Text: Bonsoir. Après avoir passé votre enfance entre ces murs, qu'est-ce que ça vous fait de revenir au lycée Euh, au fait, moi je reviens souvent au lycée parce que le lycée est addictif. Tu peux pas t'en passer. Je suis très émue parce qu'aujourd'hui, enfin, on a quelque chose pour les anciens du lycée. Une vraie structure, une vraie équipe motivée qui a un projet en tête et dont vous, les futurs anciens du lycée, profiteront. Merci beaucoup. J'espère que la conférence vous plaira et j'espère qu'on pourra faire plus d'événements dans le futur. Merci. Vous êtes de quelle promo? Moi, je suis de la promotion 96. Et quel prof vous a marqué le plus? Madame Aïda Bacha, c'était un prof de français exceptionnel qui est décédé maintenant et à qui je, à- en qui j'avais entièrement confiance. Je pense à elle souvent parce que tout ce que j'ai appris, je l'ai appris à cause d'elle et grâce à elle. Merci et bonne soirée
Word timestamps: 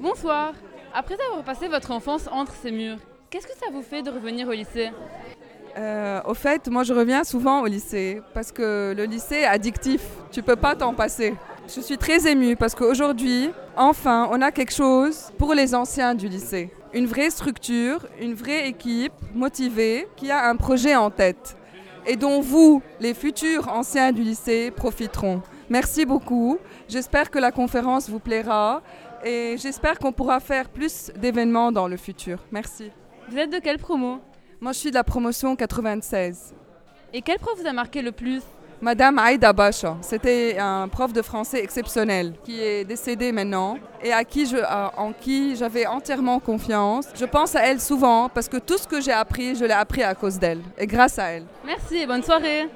Bonsoir. 0.00 0.52
Après 0.94 1.16
avoir 1.28 1.44
passé 1.44 1.68
votre 1.68 1.90
enfance 1.90 2.28
entre 2.30 2.52
ces 2.54 2.70
murs, 2.70 2.98
qu'est-ce 3.30 3.46
que 3.46 3.56
ça 3.58 3.66
vous 3.72 3.82
fait 3.82 4.02
de 4.02 4.10
revenir 4.10 4.48
au 4.48 4.52
lycée 4.52 4.90
Euh, 5.78 6.20
au 6.24 6.32
fait, 6.34 6.68
moi 6.68 6.84
je 6.84 6.94
reviens 6.94 7.22
souvent 7.24 7.60
au 7.62 7.66
lycée 7.66 8.22
parce 8.32 8.50
que 8.50 8.94
le 8.96 9.04
lycée 9.04 9.40
est 9.40 9.44
addictif. 9.46 10.02
Tu 10.30 10.42
peux 10.42 10.56
pas 10.56 10.74
t'en 10.74 10.94
passer. 10.94 11.34
Je 11.68 11.80
suis 11.80 11.98
très 11.98 12.26
émue 12.30 12.56
parce 12.56 12.74
qu'aujourd'hui, 12.74 13.50
enfin, 13.76 14.28
on 14.30 14.40
a 14.40 14.50
quelque 14.52 14.72
chose 14.72 15.32
pour 15.38 15.52
les 15.54 15.74
anciens 15.74 16.14
du 16.14 16.28
lycée. 16.28 16.70
Une 16.94 17.06
vraie 17.06 17.28
structure, 17.30 18.06
une 18.20 18.34
vraie 18.34 18.68
équipe 18.68 19.12
motivée 19.34 20.08
qui 20.16 20.30
a 20.30 20.48
un 20.48 20.56
projet 20.56 20.94
en 20.94 21.10
tête 21.10 21.56
et 22.06 22.16
dont 22.16 22.40
vous, 22.40 22.80
les 23.00 23.14
futurs 23.14 23.68
anciens 23.68 24.12
du 24.12 24.22
lycée, 24.22 24.70
profiteront. 24.70 25.42
Merci 25.68 26.06
beaucoup. 26.06 26.58
J'espère 26.88 27.30
que 27.30 27.40
la 27.40 27.50
conférence 27.50 28.08
vous 28.08 28.20
plaira 28.20 28.80
et 29.24 29.56
j'espère 29.58 29.98
qu'on 29.98 30.12
pourra 30.12 30.40
faire 30.40 30.68
plus 30.68 31.10
d'événements 31.16 31.72
dans 31.72 31.88
le 31.88 31.96
futur. 31.96 32.38
Merci. 32.50 32.90
Vous 33.28 33.36
êtes 33.38 33.50
de 33.52 33.58
quelle 33.58 33.78
promo? 33.78 34.20
Moi, 34.60 34.72
je 34.72 34.78
suis 34.78 34.90
de 34.90 34.94
la 34.94 35.04
promotion 35.04 35.54
96. 35.56 36.54
Et 37.12 37.22
quel 37.22 37.38
prof 37.38 37.58
vous 37.60 37.66
a 37.66 37.72
marqué 37.72 38.02
le 38.02 38.12
plus? 38.12 38.42
Madame 38.82 39.18
Aïda 39.18 39.54
Bacha, 39.54 39.96
c'était 40.02 40.58
un 40.58 40.86
prof 40.88 41.10
de 41.10 41.22
français 41.22 41.62
exceptionnel 41.64 42.34
qui 42.44 42.60
est 42.60 42.84
décédé 42.84 43.32
maintenant 43.32 43.78
et 44.02 44.12
à 44.12 44.22
qui 44.22 44.44
je, 44.44 44.58
à- 44.58 44.92
en 44.98 45.12
qui 45.14 45.56
j'avais 45.56 45.86
entièrement 45.86 46.40
confiance. 46.40 47.06
Je 47.18 47.24
pense 47.24 47.56
à 47.56 47.62
elle 47.66 47.80
souvent 47.80 48.28
parce 48.28 48.48
que 48.50 48.58
tout 48.58 48.76
ce 48.76 48.86
que 48.86 49.00
j'ai 49.00 49.12
appris, 49.12 49.54
je 49.54 49.64
l'ai 49.64 49.72
appris 49.72 50.02
à 50.02 50.14
cause 50.14 50.38
d'elle 50.38 50.60
et 50.76 50.86
grâce 50.86 51.18
à 51.18 51.24
elle. 51.28 51.44
Merci 51.64 51.96
et 51.96 52.06
bonne 52.06 52.22
soirée 52.22 52.64